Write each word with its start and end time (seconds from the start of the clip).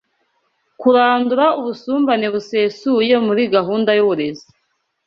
Kurandura 0.79 1.45
ubusumbane 1.59 2.27
busesuye 2.33 3.13
muri 3.25 3.41
gahunda 3.55 3.89
yuburezi 3.97 4.47